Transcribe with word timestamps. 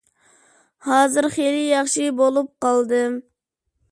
ھازىر 0.85 1.27
خېلى 1.35 1.59
ياخشى 1.67 2.07
بولۇپ 2.21 2.51
قالدىم. 2.67 3.21